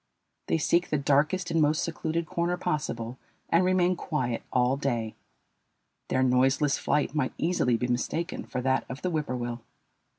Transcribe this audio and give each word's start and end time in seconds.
They 0.47 0.57
seek 0.57 0.89
the 0.89 0.97
darkest 0.97 1.51
and 1.51 1.61
most 1.61 1.83
secluded 1.83 2.25
corner 2.25 2.57
possible 2.57 3.19
and 3.49 3.63
remain 3.63 3.95
quiet 3.95 4.41
all 4.51 4.75
day. 4.75 5.13
Their 6.07 6.23
noiseless 6.23 6.75
flight 6.79 7.13
might 7.13 7.33
easily 7.37 7.77
be 7.77 7.85
mistaken 7.85 8.43
for 8.45 8.61
that 8.61 8.83
of 8.89 9.03
the 9.03 9.11
whippoorwill. 9.11 9.61